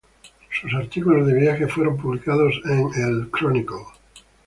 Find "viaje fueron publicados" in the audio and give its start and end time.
1.39-2.59